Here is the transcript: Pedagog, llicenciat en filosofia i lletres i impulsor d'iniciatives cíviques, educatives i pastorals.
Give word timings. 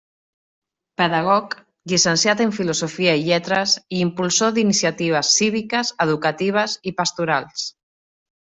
Pedagog, 1.01 1.51
llicenciat 1.91 2.41
en 2.45 2.53
filosofia 2.59 3.13
i 3.19 3.23
lletres 3.27 3.75
i 3.99 4.01
impulsor 4.07 4.57
d'iniciatives 4.57 5.31
cíviques, 5.37 5.95
educatives 6.07 6.79
i 6.93 6.99
pastorals. 7.05 7.69